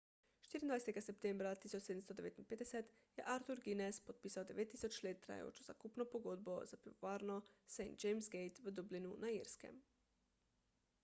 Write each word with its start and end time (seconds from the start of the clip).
24 0.51 1.01
septembra 1.01 1.49
1759 1.65 2.87
je 3.17 3.23
arthur 3.33 3.61
guinness 3.65 3.99
podpisal 4.07 4.45
9000 4.49 5.03
let 5.07 5.21
trajajočo 5.27 5.67
zakupno 5.67 6.07
pogodbo 6.15 6.57
za 6.73 6.81
pivovarno 6.87 7.37
st 7.75 7.89
james' 8.05 8.33
gate 8.39 8.69
v 8.69 8.75
dublinu 8.81 9.13
na 9.27 9.33
irskem 9.37 9.81